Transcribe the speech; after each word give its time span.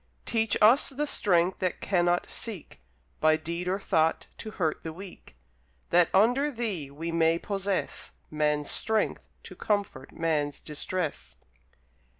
Teach 0.25 0.57
us 0.63 0.89
the 0.89 1.05
Strength 1.05 1.59
that 1.59 1.79
cannot 1.79 2.27
seek, 2.27 2.81
By 3.19 3.37
deed 3.37 3.67
or 3.67 3.77
thought, 3.77 4.25
to 4.39 4.49
hurt 4.57 4.81
the 4.81 4.91
weak; 4.91 5.35
That, 5.91 6.09
under 6.11 6.49
Thee, 6.49 6.89
we 6.89 7.11
may 7.11 7.37
possess 7.37 8.13
Man's 8.31 8.71
strength 8.71 9.27
to 9.43 9.55
comfort 9.55 10.11
man's 10.11 10.59
distress. 10.59 11.35